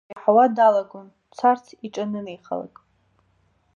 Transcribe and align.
Аҳәозшәа 0.03 0.13
иаҳауа 0.19 0.55
далагон, 0.55 1.07
дцарц 1.31 1.65
иҿанынеихалак. 1.85 2.75